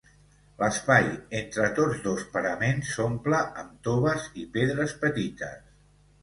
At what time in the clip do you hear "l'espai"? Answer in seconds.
0.59-1.09